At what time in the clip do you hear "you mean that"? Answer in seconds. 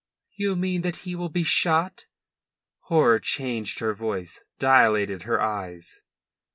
0.35-0.95